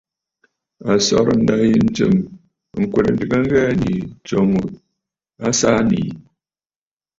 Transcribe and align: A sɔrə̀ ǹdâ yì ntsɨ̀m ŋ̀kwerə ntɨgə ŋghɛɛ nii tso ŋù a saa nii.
A 0.91 0.93
sɔrə̀ 1.05 1.35
ǹdâ 1.41 1.55
yì 1.69 1.77
ntsɨ̀m 1.85 2.15
ŋ̀kwerə 2.81 3.09
ntɨgə 3.13 3.37
ŋghɛɛ 3.45 3.71
nii 3.81 3.99
tso 4.25 4.39
ŋù 4.51 4.61
a 5.45 5.47
saa 5.59 5.79
nii. 5.89 6.09